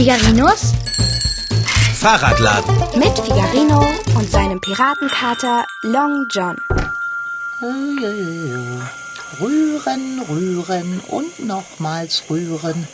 [0.00, 0.72] Figarinos
[1.92, 2.74] Fahrradladen.
[2.98, 3.86] mit Figarino
[4.16, 6.56] und seinem Piratenkater Long John.
[9.38, 12.88] Rühren, rühren und nochmals rühren.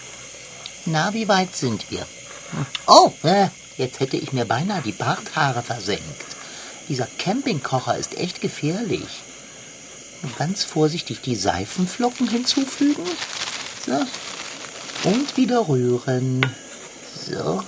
[0.87, 2.05] Na, wie weit sind wir?
[2.89, 6.03] Oh, äh, jetzt hätte ich mir beinahe die Barthaare versenkt.
[6.89, 9.23] Dieser Campingkocher ist echt gefährlich.
[10.41, 13.05] Ganz vorsichtig die Seifenflocken hinzufügen.
[13.87, 15.09] So.
[15.09, 16.45] Und wieder rühren.
[17.29, 17.63] So.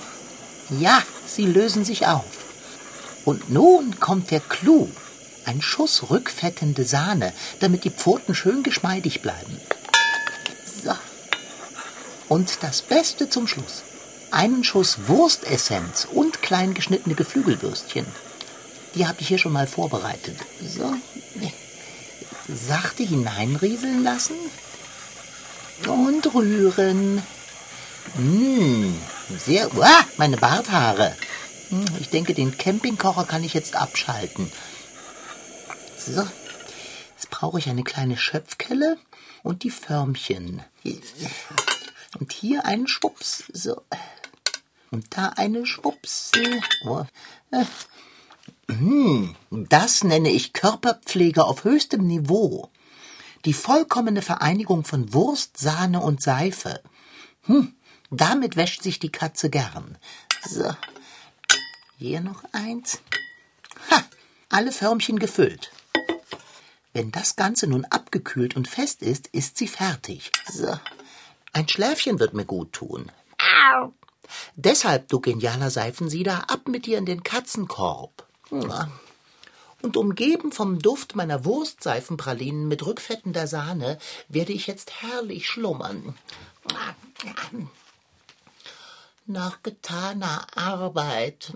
[0.79, 2.25] Ja, sie lösen sich auf.
[3.25, 4.89] Und nun kommt der Clou.
[5.45, 9.59] Ein Schuss rückfettende Sahne, damit die Pfoten schön geschmeidig bleiben.
[10.83, 10.93] So.
[12.29, 13.83] Und das Beste zum Schluss.
[14.31, 18.05] Einen Schuss Wurstessenz und klein geschnittene Geflügelwürstchen.
[18.95, 20.37] Die habe ich hier schon mal vorbereitet.
[20.63, 20.93] So.
[22.47, 24.35] Sachte hineinrieseln lassen.
[25.87, 27.23] Und rühren.
[28.15, 28.93] Mmh,
[29.37, 29.69] sehr.
[29.81, 31.15] Ah, meine Barthaare.
[31.69, 34.51] Hm, Ich denke, den Campingkocher kann ich jetzt abschalten.
[35.97, 36.21] So.
[37.15, 38.97] Jetzt brauche ich eine kleine Schöpfkelle
[39.43, 40.63] und die Förmchen.
[42.19, 43.43] Und hier einen Schwups.
[43.53, 43.81] So.
[44.91, 46.31] Und da eine Schwups.
[48.69, 52.69] Hm, Das nenne ich Körperpflege auf höchstem Niveau.
[53.45, 56.81] Die vollkommene Vereinigung von Wurst, Sahne und Seife.
[57.43, 57.73] Hm,
[58.11, 59.97] damit wäscht sich die Katze gern.
[60.47, 60.73] So.
[61.97, 63.01] Hier noch eins.
[63.91, 64.03] Ha,
[64.49, 65.71] alle Förmchen gefüllt.
[66.93, 70.31] Wenn das Ganze nun abgekühlt und fest ist, ist sie fertig.
[70.51, 70.79] So.
[71.53, 73.11] Ein Schläfchen wird mir gut tun.
[73.37, 73.93] Au.
[74.55, 78.27] Deshalb, du genialer Seifensieder, ab mit dir in den Katzenkorb.
[79.81, 83.97] Und umgeben vom Duft meiner Wurstseifenpralinen mit rückfettender Sahne
[84.27, 86.15] werde ich jetzt herrlich schlummern.
[89.31, 91.53] Nach getaner Arbeit.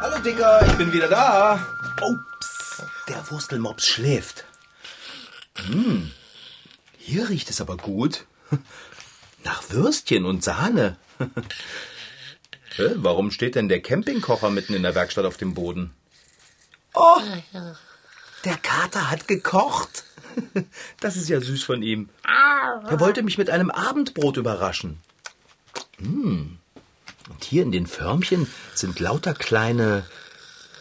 [0.00, 1.64] Hallo Dicker, ich bin wieder da.
[2.02, 4.44] Ups, der Wurstelmops schläft.
[5.54, 6.10] Hm,
[6.98, 8.26] hier riecht es aber gut.
[9.44, 10.96] Nach Würstchen und Sahne.
[12.96, 15.94] Warum steht denn der Campingkocher mitten in der Werkstatt auf dem Boden?
[16.92, 17.20] Oh,
[18.44, 20.02] der Kater hat gekocht.
[21.00, 22.08] Das ist ja süß von ihm.
[22.24, 25.00] Er wollte mich mit einem Abendbrot überraschen.
[25.98, 26.58] Hm.
[27.28, 30.06] Und hier in den Förmchen sind lauter kleine.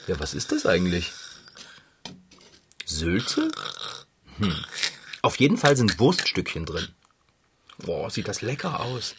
[0.08, 1.12] Ja, was ist das eigentlich?
[2.86, 3.50] Sülze?
[4.38, 4.54] Hm.
[5.22, 6.90] Auf jeden Fall sind Wurststückchen drin.
[7.78, 9.16] Boah, sieht das lecker aus.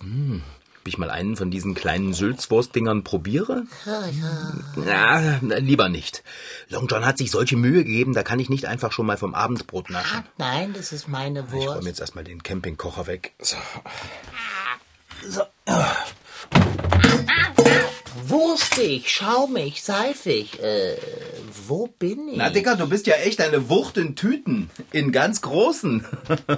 [0.00, 0.42] Hm.
[0.86, 3.64] Ob ich mal einen von diesen kleinen Sülzwurstdingern probiere?
[4.76, 6.22] Na, lieber nicht.
[6.68, 9.34] Long John hat sich solche Mühe gegeben, da kann ich nicht einfach schon mal vom
[9.34, 10.22] Abendbrot naschen.
[10.38, 11.86] Nein, das ist meine Ich räume Wurst.
[11.88, 13.32] jetzt erstmal den Campingkocher weg.
[13.40, 13.56] So.
[15.28, 15.42] So.
[18.28, 20.62] Wurstig, schaumig, seifig.
[20.62, 20.98] Äh,
[21.66, 22.36] wo bin ich?
[22.36, 24.70] Na, Dicker, du bist ja echt eine Wucht in Tüten.
[24.92, 26.06] In ganz großen.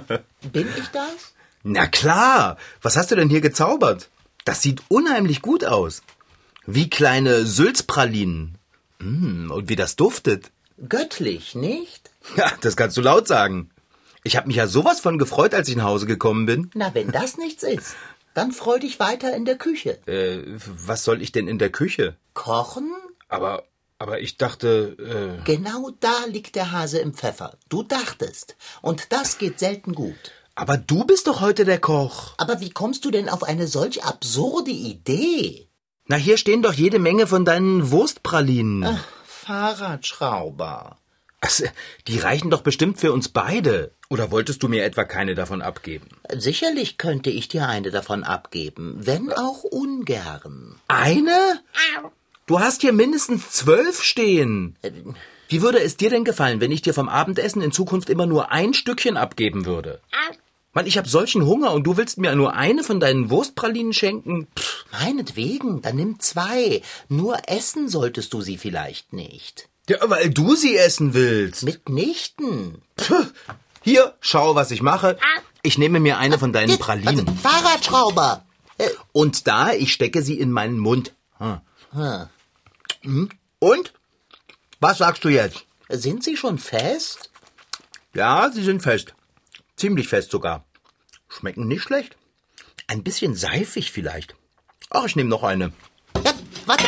[0.53, 1.33] bin ich das?
[1.63, 2.57] Na klar.
[2.83, 4.07] Was hast du denn hier gezaubert?
[4.45, 6.01] Das sieht unheimlich gut aus.
[6.65, 8.57] Wie kleine Sülzpralinen.
[8.99, 10.51] Mm, und wie das duftet.
[10.87, 12.11] Göttlich, nicht?
[12.35, 13.69] Ja, das kannst du laut sagen.
[14.23, 16.69] Ich habe mich ja sowas von gefreut, als ich nach Hause gekommen bin.
[16.73, 17.95] Na, wenn das nichts ist,
[18.33, 19.99] dann freu dich weiter in der Küche.
[20.07, 20.43] Äh,
[20.85, 22.15] was soll ich denn in der Küche?
[22.33, 22.91] Kochen?
[23.27, 23.63] Aber,
[23.97, 27.57] aber ich dachte, äh, Genau da liegt der Hase im Pfeffer.
[27.69, 28.55] Du dachtest.
[28.81, 30.31] Und das geht selten gut.
[30.59, 32.33] Aber du bist doch heute der Koch.
[32.37, 35.69] Aber wie kommst du denn auf eine solch absurde Idee?
[36.07, 38.99] Na, hier stehen doch jede Menge von deinen Wurstpralinen.
[39.25, 40.97] Fahrradschrauber.
[41.39, 41.63] Also,
[42.09, 43.93] die reichen doch bestimmt für uns beide.
[44.09, 46.09] Oder wolltest du mir etwa keine davon abgeben?
[46.35, 50.75] Sicherlich könnte ich dir eine davon abgeben, wenn auch ungern.
[50.89, 51.61] Eine?
[52.47, 54.77] Du hast hier mindestens zwölf stehen.
[55.47, 58.51] Wie würde es dir denn gefallen, wenn ich dir vom Abendessen in Zukunft immer nur
[58.51, 60.01] ein Stückchen abgeben würde?
[60.73, 64.47] Mann, ich hab solchen Hunger und du willst mir nur eine von deinen Wurstpralinen schenken?
[64.57, 66.81] Pff, Meinetwegen, dann nimm zwei.
[67.07, 69.69] Nur essen solltest du sie vielleicht nicht.
[69.87, 71.63] ja, weil du sie essen willst.
[71.63, 72.81] Mitnichten.
[72.95, 73.25] Puh,
[73.81, 75.17] hier, schau, was ich mache.
[75.63, 77.27] Ich nehme mir eine von deinen Pralinen.
[77.37, 78.45] Fahrradschrauber.
[79.11, 81.13] Und da, ich stecke sie in meinen Mund.
[81.37, 81.59] Hm.
[83.01, 83.29] Hm.
[83.59, 83.93] Und?
[84.79, 85.65] Was sagst du jetzt?
[85.89, 87.29] Sind sie schon fest?
[88.13, 89.13] Ja, sie sind fest.
[89.79, 90.65] Ziemlich fest sogar.
[91.29, 92.17] Schmecken nicht schlecht.
[92.87, 94.35] Ein bisschen seifig vielleicht.
[94.89, 95.71] Ach, ich nehme noch eine.
[96.25, 96.33] Ja,
[96.65, 96.83] warte.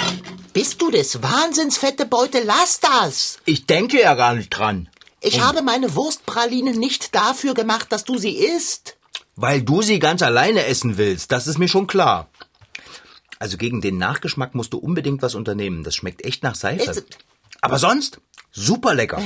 [0.51, 2.43] Bist du des Wahnsinns, fette Beute?
[2.43, 3.39] Lass das.
[3.45, 4.89] Ich denke ja gar nicht dran.
[5.21, 8.97] Ich habe meine Wurstpralinen nicht dafür gemacht, dass du sie isst.
[9.37, 12.27] Weil du sie ganz alleine essen willst, das ist mir schon klar.
[13.39, 15.85] Also gegen den Nachgeschmack musst du unbedingt was unternehmen.
[15.85, 17.05] Das schmeckt echt nach Seife.
[17.61, 18.19] Aber sonst
[18.51, 19.21] super lecker.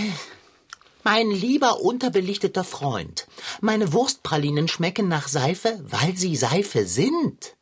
[1.07, 3.27] Mein lieber unterbelichteter Freund,
[3.61, 7.55] meine Wurstpralinen schmecken nach Seife, weil sie Seife sind.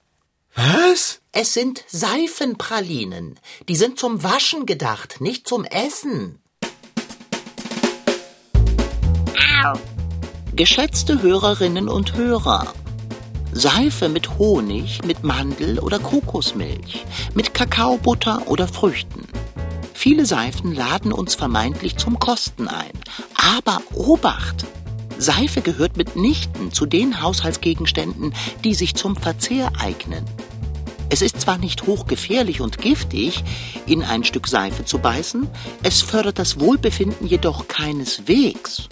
[0.55, 1.19] Was?
[1.33, 3.37] Es sind Seifenpralinen.
[3.67, 6.39] Die sind zum Waschen gedacht, nicht zum Essen.
[10.55, 12.73] Geschätzte Hörerinnen und Hörer,
[13.51, 17.03] Seife mit Honig, mit Mandel oder Kokosmilch,
[17.33, 19.27] mit Kakaobutter oder Früchten.
[19.93, 22.91] Viele Seifen laden uns vermeintlich zum Kosten ein.
[23.59, 24.65] Aber Obacht!
[25.17, 30.25] Seife gehört mitnichten zu den Haushaltsgegenständen, die sich zum Verzehr eignen.
[31.09, 33.43] Es ist zwar nicht hochgefährlich und giftig,
[33.85, 35.47] in ein Stück Seife zu beißen,
[35.83, 38.89] es fördert das Wohlbefinden jedoch keineswegs.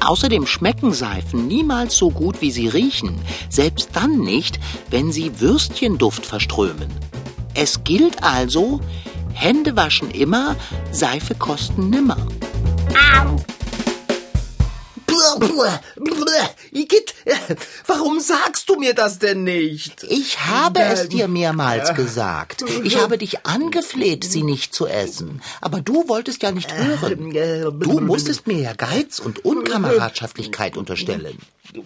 [0.00, 3.18] Außerdem schmecken Seifen niemals so gut, wie sie riechen,
[3.48, 4.60] selbst dann nicht,
[4.90, 6.92] wenn sie Würstchenduft verströmen.
[7.54, 8.80] Es gilt also,
[9.36, 10.56] Hände waschen immer,
[10.90, 12.16] Seife kosten nimmer.
[16.72, 17.14] Igitt,
[17.86, 20.04] warum sagst du mir das denn nicht?
[20.04, 22.64] Ich habe es dir mehrmals gesagt.
[22.82, 25.42] Ich habe dich angefleht, sie nicht zu essen.
[25.60, 27.30] Aber du wolltest ja nicht hören.
[27.80, 31.38] Du musstest mir ja Geiz und Unkameradschaftlichkeit unterstellen.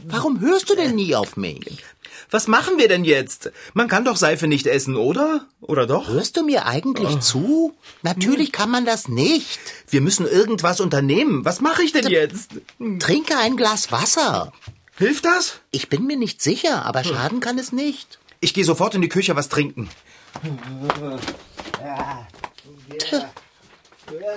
[0.06, 1.82] Warum hörst du denn nie auf mich?
[2.30, 3.50] Was machen wir denn jetzt?
[3.74, 5.46] Man kann doch Seife nicht essen, oder?
[5.60, 6.08] Oder doch?
[6.08, 7.74] Hörst du mir eigentlich zu?
[8.02, 9.58] Natürlich kann man das nicht.
[9.88, 11.44] Wir müssen irgendwas unternehmen.
[11.44, 12.52] Was mache ich denn jetzt?
[13.00, 14.52] Trinke ein Glas Wasser.
[14.96, 15.60] Hilft das?
[15.70, 18.18] Ich bin mir nicht sicher, aber schaden kann es nicht.
[18.40, 19.90] Ich gehe sofort in die Küche was trinken.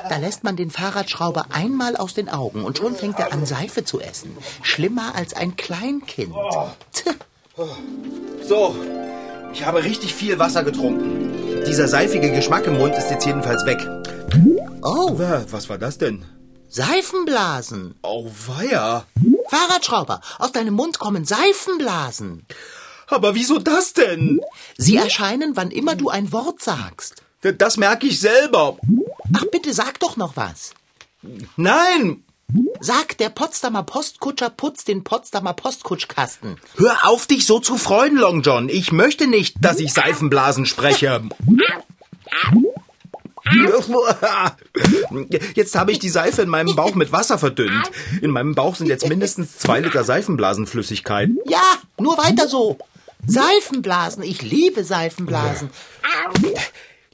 [0.10, 3.84] Da lässt man den Fahrradschrauber einmal aus den Augen und schon fängt er an, Seife
[3.84, 4.36] zu essen.
[4.62, 6.34] Schlimmer als ein Kleinkind.
[6.94, 7.08] Tch.
[7.56, 8.76] So,
[9.54, 11.64] ich habe richtig viel Wasser getrunken.
[11.68, 13.80] Dieser seifige Geschmack im Mund ist jetzt jedenfalls weg.
[14.82, 16.26] Oh, Wa- Was war das denn?
[16.70, 17.94] Seifenblasen.
[18.02, 19.06] Oh, weia.
[19.50, 22.46] Fahrradschrauber, aus deinem Mund kommen Seifenblasen.
[23.08, 24.42] Aber wieso das denn?
[24.78, 27.22] Sie erscheinen, wann immer du ein Wort sagst.
[27.42, 28.78] Das merke ich selber.
[29.36, 30.72] Ach bitte, sag doch noch was.
[31.56, 32.24] Nein!
[32.80, 36.58] Sag, der Potsdamer Postkutscher putzt den Potsdamer Postkutschkasten.
[36.78, 38.70] Hör auf, dich so zu freuen, Long John.
[38.70, 41.22] Ich möchte nicht, dass ich Seifenblasen spreche.
[45.56, 47.92] Jetzt habe ich die Seife in meinem Bauch mit Wasser verdünnt.
[48.22, 51.30] In meinem Bauch sind jetzt mindestens zwei Liter Seifenblasenflüssigkeit.
[51.46, 51.64] Ja,
[52.00, 52.78] nur weiter so.
[53.26, 55.70] Seifenblasen, ich liebe Seifenblasen.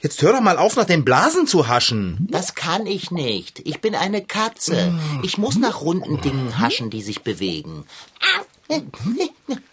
[0.01, 2.27] Jetzt hör doch mal auf, nach den Blasen zu haschen.
[2.29, 3.59] Das kann ich nicht.
[3.65, 4.97] Ich bin eine Katze.
[5.23, 7.85] Ich muss nach runden Dingen haschen, die sich bewegen.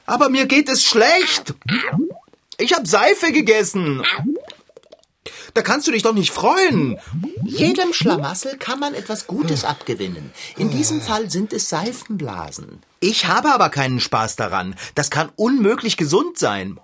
[0.04, 1.54] Aber mir geht es schlecht.
[2.58, 4.02] Ich habe Seife gegessen.
[5.54, 6.98] Da kannst du dich doch nicht freuen.
[7.44, 10.32] Jedem Schlamassel kann man etwas Gutes abgewinnen.
[10.56, 12.82] In diesem Fall sind es Seifenblasen.
[13.00, 14.74] Ich habe aber keinen Spaß daran.
[14.94, 16.78] Das kann unmöglich gesund sein.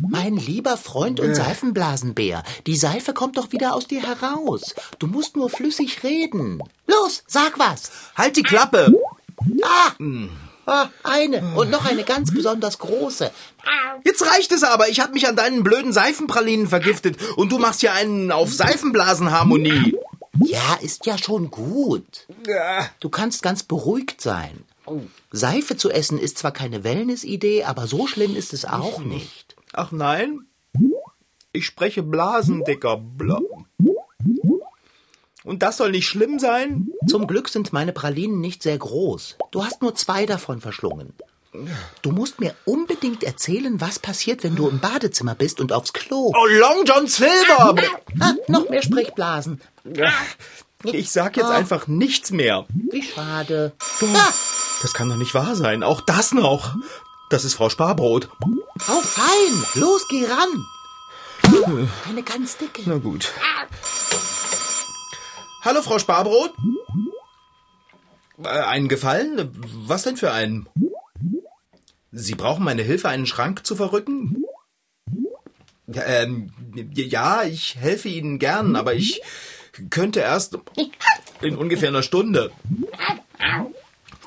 [0.00, 4.74] Mein lieber Freund und Seifenblasenbär, die Seife kommt doch wieder aus dir heraus.
[4.98, 6.62] Du musst nur flüssig reden.
[6.86, 7.90] Los, sag was.
[8.14, 8.92] Halt die Klappe.
[9.62, 9.92] Ah,
[10.66, 13.30] ah eine und noch eine ganz besonders große.
[14.04, 14.88] Jetzt reicht es aber.
[14.88, 19.96] Ich habe mich an deinen blöden Seifenpralinen vergiftet und du machst hier einen auf Seifenblasenharmonie.
[20.44, 22.26] Ja, ist ja schon gut.
[23.00, 24.64] Du kannst ganz beruhigt sein.
[25.32, 29.55] Seife zu essen ist zwar keine Wellness-Idee, aber so schlimm ist es auch nicht.
[29.76, 30.40] Ach nein?
[31.52, 33.38] Ich spreche Blasen, dicker Bla.
[35.44, 36.88] Und das soll nicht schlimm sein?
[37.06, 39.36] Zum Glück sind meine Pralinen nicht sehr groß.
[39.52, 41.12] Du hast nur zwei davon verschlungen.
[42.02, 46.32] Du musst mir unbedingt erzählen, was passiert, wenn du im Badezimmer bist und aufs Klo.
[46.36, 47.74] Oh, Long John Silver!
[48.20, 49.60] Ah, noch mehr Sprechblasen.
[50.82, 52.66] Ich sag jetzt einfach nichts mehr.
[52.68, 53.72] Wie schade.
[54.02, 54.32] Ah,
[54.82, 55.82] Das kann doch nicht wahr sein.
[55.82, 56.74] Auch das noch.
[57.28, 58.28] Das ist Frau Sparbrot.
[58.86, 59.64] hau fein.
[59.74, 61.88] Los, geh ran.
[62.08, 62.82] Eine ganz dicke.
[62.86, 63.32] Na gut.
[65.62, 66.52] Hallo, Frau Sparbrot?
[68.42, 69.50] Äh, einen Gefallen?
[69.86, 70.68] Was denn für einen?
[72.12, 74.44] Sie brauchen meine Hilfe, einen Schrank zu verrücken?
[75.92, 76.52] Ähm,
[76.94, 79.20] ja, ich helfe Ihnen gern, aber ich
[79.90, 80.58] könnte erst
[81.42, 82.52] in ungefähr einer Stunde.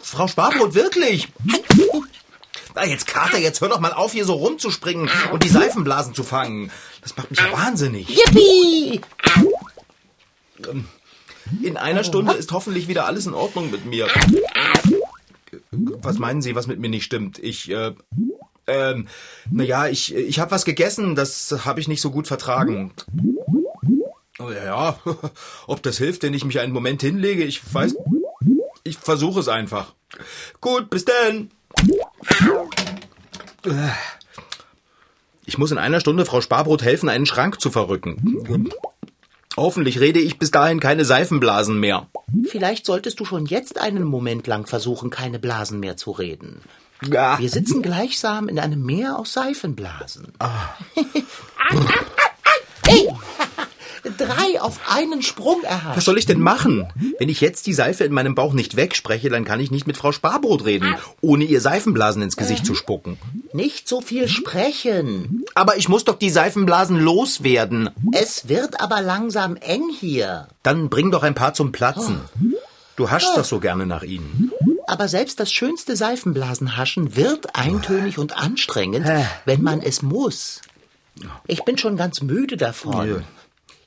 [0.02, 1.28] Frau Sparbrot, wirklich?
[2.76, 6.24] Ah, jetzt Kater, jetzt hör doch mal auf, hier so rumzuspringen und die Seifenblasen zu
[6.24, 6.72] fangen.
[7.02, 8.10] Das macht mich ja wahnsinnig.
[8.10, 9.02] Yippie!
[11.64, 14.08] In einer Stunde ist hoffentlich wieder alles in Ordnung mit mir.
[15.72, 17.40] Was meinen Sie, was mit mir nicht stimmt?
[17.40, 17.94] Ich, äh,
[18.68, 19.08] ähm,
[19.50, 22.94] naja, ich, ich habe was gegessen, das habe ich nicht so gut vertragen.
[24.38, 25.00] Oh, ja,
[25.68, 27.96] ob das hilft, wenn ich mich einen Moment hinlege, ich weiß,
[28.84, 29.94] ich versuche es einfach.
[30.62, 31.52] Gut, bis denn.
[35.46, 38.70] Ich muss in einer Stunde Frau Sparbrot helfen, einen Schrank zu verrücken.
[39.58, 42.08] Hoffentlich rede ich bis dahin keine Seifenblasen mehr.
[42.48, 46.62] Vielleicht solltest du schon jetzt einen Moment lang versuchen, keine Blasen mehr zu reden.
[47.06, 47.40] Ja.
[47.40, 50.34] Wir sitzen gleichsam in einem Meer aus Seifenblasen.
[52.86, 53.10] hey!
[54.18, 55.98] Drei auf einen Sprung erhalten.
[55.98, 56.88] Was soll ich denn machen?
[57.18, 59.98] Wenn ich jetzt die Seife in meinem Bauch nicht wegspreche, dann kann ich nicht mit
[59.98, 63.18] Frau Sparbrot reden, ohne ihr Seifenblasen ins Gesicht zu spucken.
[63.54, 65.46] Nicht so viel sprechen.
[65.56, 67.90] Aber ich muss doch die Seifenblasen loswerden.
[68.12, 70.48] Es wird aber langsam eng hier.
[70.64, 72.22] Dann bring doch ein paar zum Platzen.
[72.96, 74.52] Du haschst doch so gerne nach ihnen.
[74.88, 79.08] Aber selbst das schönste Seifenblasenhaschen wird eintönig und anstrengend,
[79.46, 80.62] wenn man es muss.
[81.48, 83.24] Ich bin schon ganz müde davon.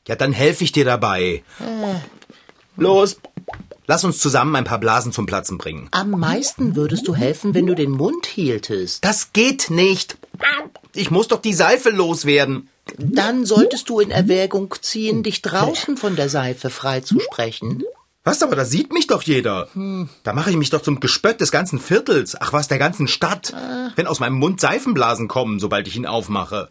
[0.09, 1.45] Ja, dann helfe ich dir dabei.
[2.77, 3.19] Los,
[3.87, 5.89] lass uns zusammen ein paar Blasen zum Platzen bringen.
[5.93, 9.05] Am meisten würdest du helfen, wenn du den Mund hieltest.
[9.05, 10.17] Das geht nicht.
[10.95, 12.69] Ich muss doch die Seife loswerden.
[12.99, 17.85] Dann solltest du in Erwägung ziehen, dich draußen von der Seife freizusprechen.
[18.25, 19.69] Was, aber da sieht mich doch jeder.
[20.23, 22.37] Da mache ich mich doch zum Gespött des ganzen Viertels.
[22.41, 23.55] Ach was, der ganzen Stadt.
[23.97, 26.71] Wenn aus meinem Mund Seifenblasen kommen, sobald ich ihn aufmache.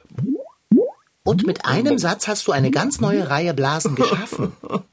[1.23, 4.53] Und mit einem Satz hast du eine ganz neue Reihe Blasen geschaffen.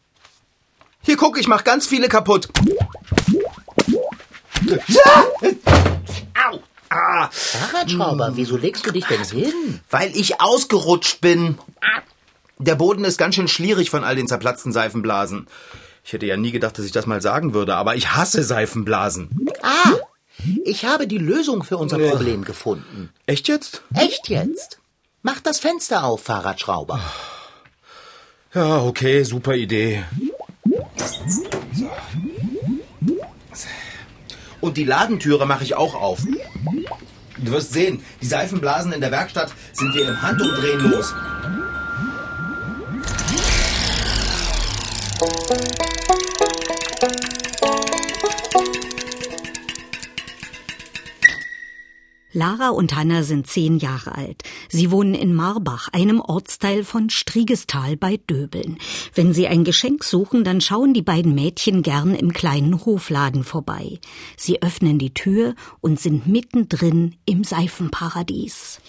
[1.02, 2.48] Hier, guck, ich mach ganz viele kaputt.
[6.34, 6.58] Au!
[6.90, 9.80] Ah, Fahrradschrauber, wieso legst du dich denn hin?
[9.90, 11.58] weil ich ausgerutscht bin.
[12.58, 15.46] Der Boden ist ganz schön schlierig von all den zerplatzten Seifenblasen.
[16.04, 19.48] Ich hätte ja nie gedacht, dass ich das mal sagen würde, aber ich hasse Seifenblasen.
[19.62, 19.92] Ah,
[20.64, 23.10] ich habe die Lösung für unser Problem gefunden.
[23.26, 23.82] Echt jetzt?
[23.94, 24.77] Echt jetzt?
[25.22, 27.00] Mach das Fenster auf, Fahrradschrauber.
[28.54, 30.04] Ja, okay, super Idee.
[34.60, 36.20] Und die Ladentüre mache ich auch auf.
[37.38, 41.14] Du wirst sehen, die Seifenblasen in der Werkstatt sind wir im Handumdrehen los.
[52.32, 54.42] Lara und Hanna sind zehn Jahre alt.
[54.68, 58.78] Sie wohnen in Marbach, einem Ortsteil von Striegestal bei Döbeln.
[59.14, 63.98] Wenn sie ein Geschenk suchen, dann schauen die beiden Mädchen gern im kleinen Hofladen vorbei.
[64.36, 68.80] Sie öffnen die Tür und sind mittendrin im Seifenparadies.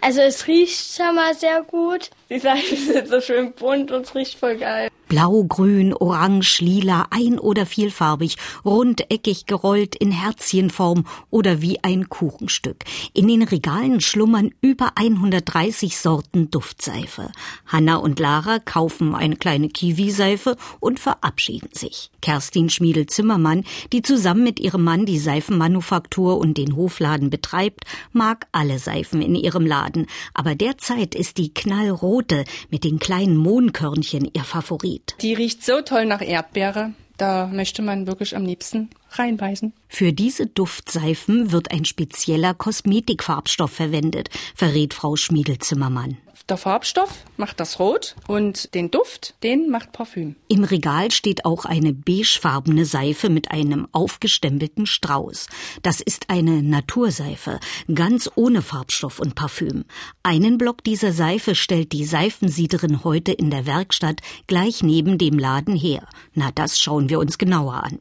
[0.00, 2.10] Also es riecht schon mal sehr gut.
[2.30, 4.90] Die Seifen sind so schön bunt und es riecht voll geil.
[5.14, 12.82] Blau, grün, orange, lila, ein- oder vielfarbig, rundeckig gerollt in Herzchenform oder wie ein Kuchenstück.
[13.12, 17.30] In den Regalen schlummern über 130 Sorten Duftseife.
[17.64, 22.10] Hanna und Lara kaufen eine kleine Kiwi-Seife und verabschieden sich.
[22.20, 28.80] Kerstin Schmiedel-Zimmermann, die zusammen mit ihrem Mann die Seifenmanufaktur und den Hofladen betreibt, mag alle
[28.80, 30.06] Seifen in ihrem Laden.
[30.32, 35.03] Aber derzeit ist die knallrote mit den kleinen Mohnkörnchen ihr Favorit.
[35.20, 36.92] Die riecht so toll nach Erdbeere.
[37.16, 39.72] Da möchte man wirklich am liebsten reinbeißen.
[39.88, 46.16] Für diese Duftseifen wird ein spezieller Kosmetikfarbstoff verwendet, verrät Frau Schmiedel-Zimmermann.
[46.50, 50.36] Der Farbstoff macht das Rot und den Duft, den macht Parfüm.
[50.48, 55.46] Im Regal steht auch eine beigefarbene Seife mit einem aufgestempelten Strauß.
[55.80, 57.60] Das ist eine Naturseife,
[57.94, 59.86] ganz ohne Farbstoff und Parfüm.
[60.22, 65.74] Einen Block dieser Seife stellt die Seifensiederin heute in der Werkstatt gleich neben dem Laden
[65.74, 66.06] her.
[66.34, 68.00] Na, das schauen wir uns genauer an.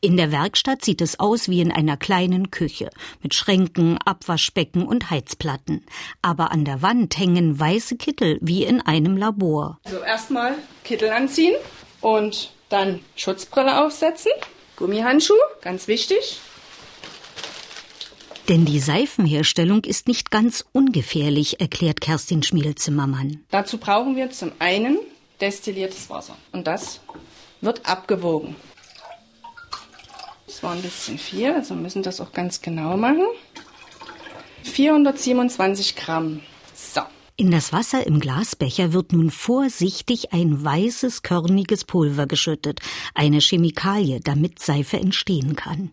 [0.00, 2.90] In der Werkstatt sieht es aus wie in einer kleinen Küche
[3.22, 5.84] mit Schränken, Abwaschbecken und Heizplatten.
[6.22, 9.78] Aber an der Wand hängen weiße Kittel wie in einem Labor.
[9.84, 11.54] So erstmal Kittel anziehen
[12.00, 14.32] und dann Schutzbrille aufsetzen,
[14.76, 16.38] Gummihandschuh, ganz wichtig.
[18.48, 23.44] Denn die Seifenherstellung ist nicht ganz ungefährlich, erklärt Kerstin Schmiedel-Zimmermann.
[23.50, 24.98] Dazu brauchen wir zum einen
[25.40, 27.00] destilliertes Wasser und das
[27.60, 28.56] wird abgewogen.
[30.46, 33.26] Das war ein bisschen viel, also müssen das auch ganz genau machen.
[34.62, 36.40] 427 Gramm.
[37.36, 42.78] In das Wasser im Glasbecher wird nun vorsichtig ein weißes, körniges Pulver geschüttet,
[43.12, 45.90] eine Chemikalie, damit Seife entstehen kann.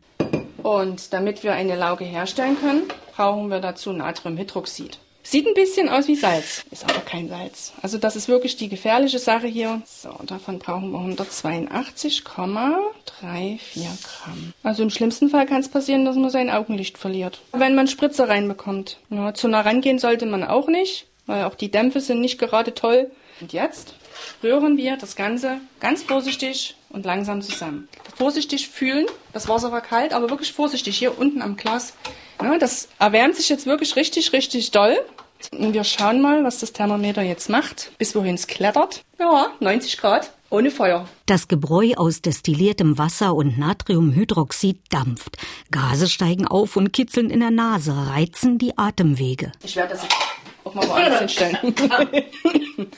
[0.62, 2.84] Und damit wir eine Lauge herstellen können,
[3.16, 5.00] brauchen wir dazu Natriumhydroxid.
[5.24, 7.74] Sieht ein bisschen aus wie Salz, ist aber kein Salz.
[7.82, 9.82] Also das ist wirklich die gefährliche Sache hier.
[9.86, 12.76] So, davon brauchen wir 182,34 Gramm.
[14.62, 17.42] Also im schlimmsten Fall kann es passieren, dass man sein Augenlicht verliert.
[17.52, 18.98] Wenn man Spritzer reinbekommt.
[19.10, 22.74] Ja, zu nah rangehen sollte man auch nicht, weil auch die Dämpfe sind nicht gerade
[22.74, 23.12] toll.
[23.40, 23.96] Und jetzt
[24.44, 27.88] rühren wir das Ganze ganz vorsichtig und langsam zusammen.
[28.16, 31.94] Vorsichtig fühlen, das Wasser war kalt, aber wirklich vorsichtig hier unten am Glas.
[32.42, 34.98] Ja, das erwärmt sich jetzt wirklich richtig, richtig doll.
[35.58, 39.04] Und wir schauen mal, was das Thermometer jetzt macht, bis wohin es klettert.
[39.20, 40.32] Ja, 90 Grad.
[40.51, 41.08] Ohne Feuer.
[41.28, 45.38] Das Gebräu aus destilliertem Wasser und Natriumhydroxid dampft.
[45.72, 49.54] Gase steigen auf und kitzeln in der Nase, reizen die Atemwege.
[49.63, 50.06] Ich werde das
[50.63, 51.75] auch mal woanders hinstellen.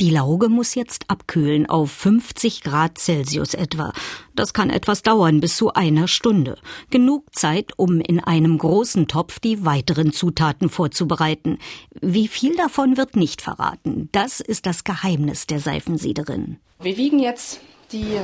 [0.00, 3.92] Die Lauge muss jetzt abkühlen auf 50 Grad Celsius etwa.
[4.34, 6.56] Das kann etwas dauern, bis zu einer Stunde.
[6.90, 11.58] Genug Zeit, um in einem großen Topf die weiteren Zutaten vorzubereiten.
[12.00, 14.08] Wie viel davon wird nicht verraten.
[14.12, 16.58] Das ist das Geheimnis der Seifensiederin.
[16.80, 18.20] Wir wiegen jetzt die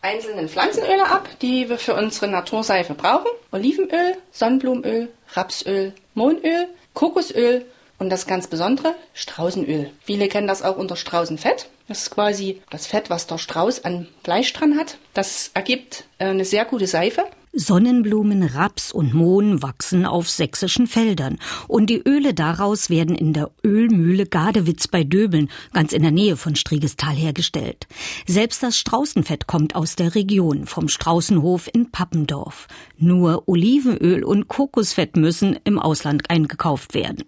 [0.00, 3.28] einzelnen Pflanzenöle ab, die wir für unsere Naturseife brauchen.
[3.52, 7.66] Olivenöl, Sonnenblumenöl, Rapsöl, Mohnöl, Kokosöl
[7.98, 9.90] und das ganz Besondere, Straußenöl.
[10.04, 11.68] Viele kennen das auch unter Straußenfett.
[11.88, 14.98] Das ist quasi das Fett, was der Strauß an Fleisch dran hat.
[15.14, 17.24] Das ergibt äh, eine sehr gute Seife.
[17.54, 23.50] Sonnenblumen, Raps und Mohn wachsen auf sächsischen Feldern und die Öle daraus werden in der
[23.62, 27.86] Ölmühle Gadewitz bei Döbeln, ganz in der Nähe von Strigestal hergestellt.
[28.26, 32.68] Selbst das Straußenfett kommt aus der Region, vom Straußenhof in Pappendorf.
[32.96, 37.24] Nur Olivenöl und Kokosfett müssen im Ausland eingekauft werden.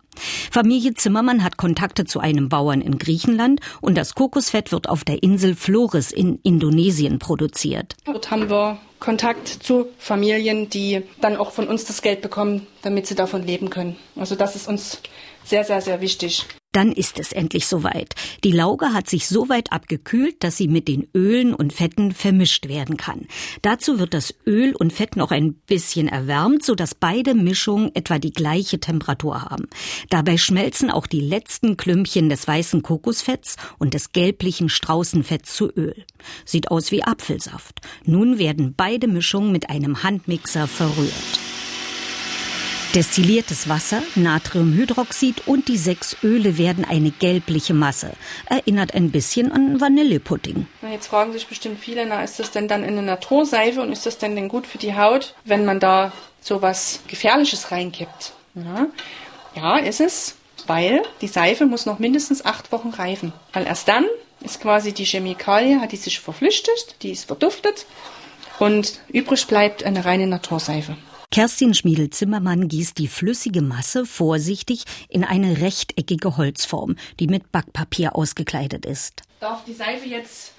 [0.50, 5.22] Familie Zimmermann hat Kontakte zu einem Bauern in Griechenland und das Kokosfett wird auf der
[5.22, 7.96] Insel Flores in Indonesien produziert.
[8.06, 13.06] Dort haben wir Kontakt zu Familien, die dann auch von uns das Geld bekommen, damit
[13.06, 13.96] sie davon leben können.
[14.16, 15.02] Also das ist uns
[15.44, 16.46] sehr, sehr, sehr wichtig.
[16.74, 18.16] Dann ist es endlich soweit.
[18.42, 22.66] Die Lauge hat sich so weit abgekühlt, dass sie mit den Ölen und Fetten vermischt
[22.68, 23.28] werden kann.
[23.62, 28.32] Dazu wird das Öl und Fett noch ein bisschen erwärmt, sodass beide Mischungen etwa die
[28.32, 29.68] gleiche Temperatur haben.
[30.10, 36.04] Dabei schmelzen auch die letzten Klümpchen des weißen Kokosfetts und des gelblichen Straußenfetts zu Öl.
[36.44, 37.82] Sieht aus wie Apfelsaft.
[38.04, 41.12] Nun werden beide Mischungen mit einem Handmixer verrührt.
[42.94, 48.12] Destilliertes Wasser, Natriumhydroxid und die sechs Öle werden eine gelbliche Masse.
[48.46, 50.68] Erinnert ein bisschen an Vanillepudding.
[50.88, 54.18] Jetzt fragen sich bestimmt viele, na, ist das denn dann eine Naturseife und ist das
[54.18, 58.32] denn denn gut für die Haut, wenn man da so was Gefährliches reinkippt?
[58.54, 58.86] Ja,
[59.56, 60.36] ja ist es,
[60.68, 63.32] weil die Seife muss noch mindestens acht Wochen reifen.
[63.52, 64.04] Weil erst dann
[64.40, 67.86] ist quasi die Chemikalie, hat die sich verflüchtigt, die ist verduftet
[68.60, 70.96] und übrig bleibt eine reine Naturseife.
[71.34, 78.86] Kerstin Schmiedel-Zimmermann gießt die flüssige Masse vorsichtig in eine rechteckige Holzform, die mit Backpapier ausgekleidet
[78.86, 79.22] ist.
[79.40, 80.52] Darf die Seife jetzt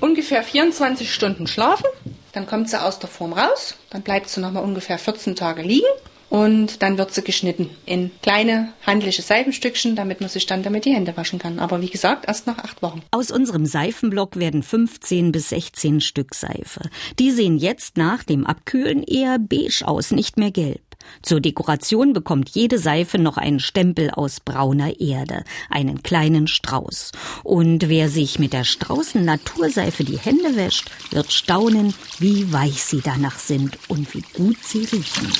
[0.00, 1.86] ungefähr 24 Stunden schlafen,
[2.32, 5.88] dann kommt sie aus der Form raus, dann bleibt sie nochmal ungefähr 14 Tage liegen
[6.30, 10.94] und dann wird sie geschnitten in kleine handliche Seifenstückchen, damit man sich dann damit die
[10.94, 11.58] Hände waschen kann.
[11.58, 13.02] Aber wie gesagt, erst nach acht Wochen.
[13.10, 16.82] Aus unserem Seifenblock werden 15 bis 16 Stück Seife.
[17.18, 20.82] Die sehen jetzt nach dem Abkühlen eher beige aus, nicht mehr gelb.
[21.22, 27.12] Zur Dekoration bekommt jede Seife noch einen Stempel aus brauner Erde, einen kleinen Strauß.
[27.44, 33.00] Und wer sich mit der Straußen Naturseife die Hände wäscht, wird staunen, wie weich sie
[33.00, 35.32] danach sind und wie gut sie riechen.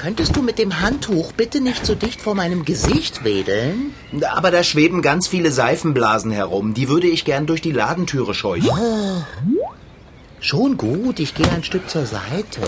[0.00, 3.92] Könntest du mit dem Handtuch bitte nicht so dicht vor meinem Gesicht wedeln?
[4.30, 6.72] Aber da schweben ganz viele Seifenblasen herum.
[6.72, 8.70] Die würde ich gern durch die Ladentüre scheuchen.
[8.70, 9.26] Ah,
[10.40, 12.62] schon gut, ich gehe ein Stück zur Seite.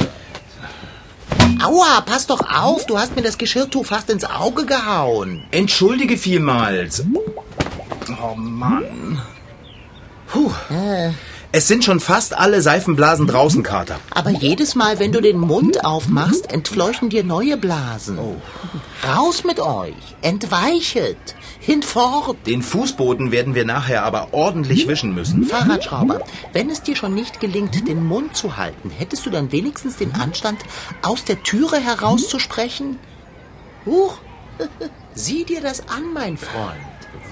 [1.64, 5.44] Aua, pass doch auf, du hast mir das Geschirrtuch fast ins Auge gehauen.
[5.52, 7.02] Entschuldige vielmals.
[8.22, 9.22] Oh Mann.
[10.26, 10.50] Puh.
[10.68, 11.12] Äh,
[11.54, 14.00] Es sind schon fast alle Seifenblasen draußen, Kater.
[14.10, 18.18] aber jedes Mal, wenn du den Mund aufmachst, entfleuchten dir neue Blasen.
[19.06, 21.18] Raus mit euch, entweichet,
[21.60, 22.38] hinfort.
[22.46, 25.44] Den Fußboden werden wir nachher aber ordentlich wischen müssen.
[25.44, 26.22] Fahrradschrauber,
[26.54, 30.14] wenn es dir schon nicht gelingt, den Mund zu halten, hättest du dann wenigstens den
[30.14, 30.58] Anstand,
[31.02, 32.98] aus der Türe herauszusprechen?
[33.84, 34.16] Huch,
[35.14, 36.80] sieh dir das an, mein Freund.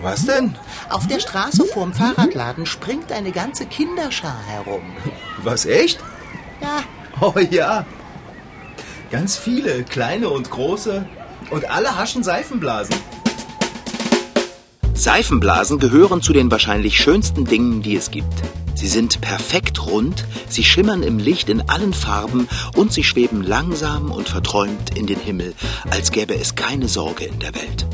[0.03, 0.55] Was denn?
[0.89, 4.83] Auf der Straße vorm Fahrradladen springt eine ganze Kinderschar herum.
[5.43, 6.01] Was, echt?
[6.61, 6.83] Ja,
[7.21, 7.85] Oh ja.
[9.11, 11.07] Ganz viele, kleine und große.
[11.51, 12.95] Und alle haschen Seifenblasen.
[14.95, 18.33] Seifenblasen gehören zu den wahrscheinlich schönsten Dingen, die es gibt.
[18.75, 24.11] Sie sind perfekt rund, sie schimmern im Licht in allen Farben und sie schweben langsam
[24.11, 25.55] und verträumt in den Himmel,
[25.91, 27.87] als gäbe es keine Sorge in der Welt.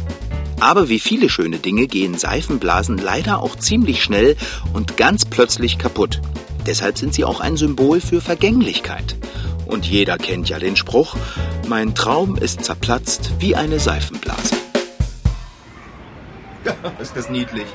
[0.61, 4.37] Aber wie viele schöne Dinge gehen Seifenblasen leider auch ziemlich schnell
[4.73, 6.21] und ganz plötzlich kaputt.
[6.67, 9.17] Deshalb sind sie auch ein Symbol für Vergänglichkeit.
[9.67, 11.17] Und jeder kennt ja den Spruch,
[11.69, 14.57] mein Traum ist zerplatzt wie eine Seifenblase.
[17.01, 17.67] ist das niedlich,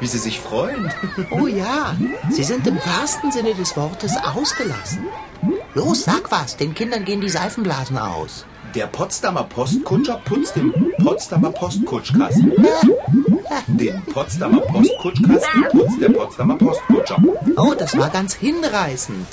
[0.00, 0.90] wie sie sich freuen.
[1.30, 1.96] Oh ja,
[2.30, 5.06] sie sind im wahrsten Sinne des Wortes ausgelassen.
[5.74, 8.46] Los, sag was, den Kindern gehen die Seifenblasen aus.
[8.74, 12.52] Der Potsdamer Postkutscher putzt den Potsdamer Postkutschkasten.
[13.68, 17.16] Den Potsdamer Postkutschkasten putzt der Potsdamer Postkutscher.
[17.56, 19.26] Oh, das war ganz hinreißend.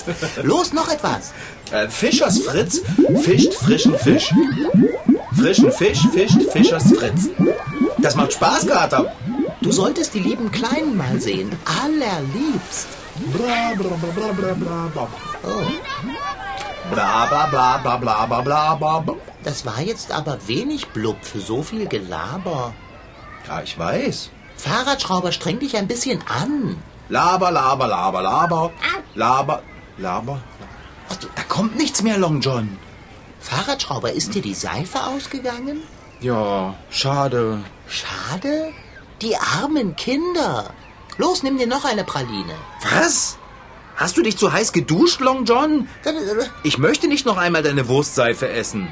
[0.43, 1.33] Los, noch etwas.
[1.71, 2.81] Äh, Fischers Fritz
[3.21, 4.31] fischt frischen Fisch.
[5.35, 7.29] Frischen Fisch fischt Fischers Fritz.
[7.97, 9.11] Das macht Spaß, Kater.
[9.61, 11.51] Du solltest die lieben Kleinen mal sehen.
[11.83, 12.87] Allerliebst.
[13.33, 15.07] Bla bla bla bla bla bla.
[15.43, 15.63] Oh.
[16.93, 19.30] Bla bla bla bla bla bla bla bla.
[19.43, 22.73] Das war jetzt aber wenig Blub für so viel Gelaber.
[23.47, 24.29] Ja, ich weiß.
[24.55, 26.77] Fahrradschrauber, streng dich ein bisschen an.
[27.09, 28.71] Laber, laber, laber, laber.
[29.15, 29.63] Laber,
[29.97, 30.39] laber.
[31.09, 32.77] Also, Da kommt nichts mehr, Long John.
[33.39, 35.81] Fahrradschrauber, ist dir die Seife ausgegangen?
[36.19, 37.59] Ja, schade.
[37.87, 38.71] Schade.
[39.23, 40.69] Die armen Kinder.
[41.17, 42.53] Los, nimm dir noch eine Praline.
[42.91, 43.37] Was?
[43.95, 45.87] Hast du dich zu heiß geduscht, Long John?
[46.63, 48.87] Ich möchte nicht noch einmal deine Wurstseife essen.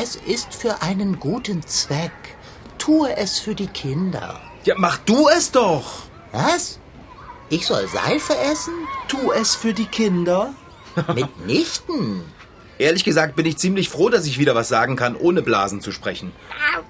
[0.00, 2.12] Es ist für einen guten Zweck.
[2.78, 4.40] Tue es für die Kinder.
[4.62, 6.04] Ja, mach du es doch.
[6.30, 6.78] Was?
[7.48, 8.74] Ich soll Seife essen?
[9.08, 10.54] Tu es für die Kinder.
[11.14, 12.22] Mitnichten.
[12.78, 15.90] Ehrlich gesagt bin ich ziemlich froh, dass ich wieder was sagen kann, ohne Blasen zu
[15.90, 16.30] sprechen.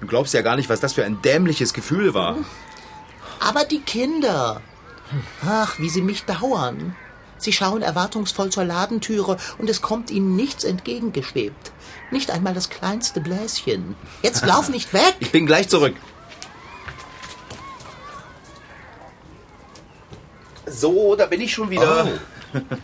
[0.01, 2.37] Du glaubst ja gar nicht, was das für ein dämliches Gefühl war.
[3.39, 4.61] Aber die Kinder.
[5.43, 6.95] Ach, wie sie mich dauern.
[7.39, 11.71] Sie schauen erwartungsvoll zur Ladentüre und es kommt ihnen nichts entgegengeschwebt.
[12.11, 13.95] Nicht einmal das kleinste Bläschen.
[14.21, 15.15] Jetzt lauf nicht weg.
[15.19, 15.95] Ich bin gleich zurück.
[20.67, 22.07] So, da bin ich schon wieder.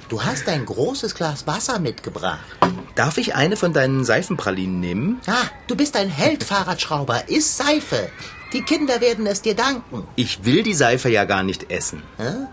[0.10, 2.46] Du hast ein großes Glas Wasser mitgebracht.
[2.94, 5.22] Darf ich eine von deinen Seifenpralinen nehmen?
[5.26, 7.30] Ah, du bist ein Held, Fahrradschrauber.
[7.30, 8.10] Iss Seife.
[8.54, 10.04] Die Kinder werden es dir danken.
[10.16, 12.04] Ich will die Seife ja gar nicht essen.
[12.18, 12.46] Hä?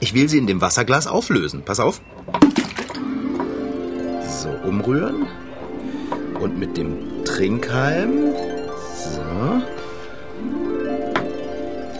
[0.00, 1.62] Ich will sie in dem Wasserglas auflösen.
[1.64, 2.00] Pass auf.
[4.26, 5.26] So, umrühren.
[6.40, 8.32] Und mit dem Trinkhalm.
[8.96, 9.62] So.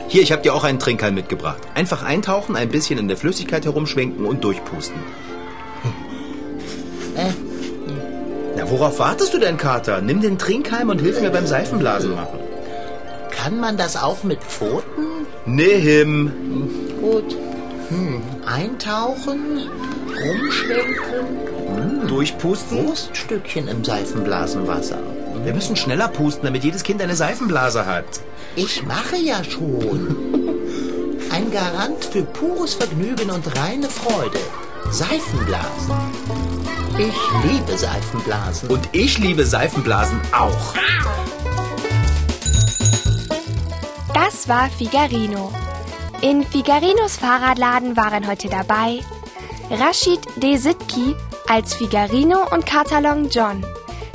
[0.09, 1.59] Hier, ich habe dir auch einen Trinkhalm mitgebracht.
[1.75, 4.97] Einfach eintauchen, ein bisschen in der Flüssigkeit herumschwenken und durchpusten.
[7.17, 7.33] Äh,
[8.57, 10.01] Na, worauf wartest du denn, Kater?
[10.01, 12.39] Nimm den Trinkhalm und hilf mir beim Seifenblasen machen.
[13.31, 15.27] kann man das auch mit Pfoten?
[15.47, 16.31] Nimm.
[17.01, 17.37] Gut.
[18.49, 19.69] Hm, eintauchen,
[20.09, 22.87] rumschwenken, Durchpusten.
[22.87, 24.99] Wurststückchen im Seifenblasenwasser.
[25.45, 28.07] Wir müssen schneller pusten, damit jedes Kind eine Seifenblase hat.
[28.57, 30.17] Ich mache ja schon.
[31.31, 34.39] Ein Garant für pures Vergnügen und reine Freude.
[34.91, 35.95] Seifenblasen.
[36.99, 38.71] Ich liebe Seifenblasen.
[38.71, 40.75] Und ich liebe Seifenblasen auch.
[44.15, 45.53] Das war Figarino.
[46.20, 48.98] In Figarinos Fahrradladen waren heute dabei
[49.70, 51.14] Rashid Desitki
[51.46, 53.64] als Figarino und Katalon John,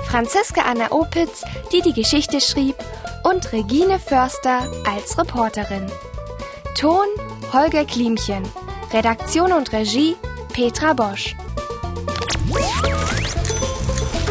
[0.09, 2.75] Franziska Anna Opitz, die die Geschichte schrieb,
[3.23, 5.85] und Regine Förster als Reporterin.
[6.75, 7.07] Ton
[7.53, 8.43] Holger Klimchen.
[8.91, 10.17] Redaktion und Regie
[10.51, 11.35] Petra Bosch.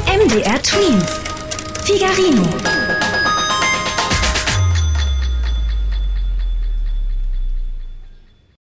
[0.06, 1.20] MDR Twins.
[1.84, 2.81] Figarino.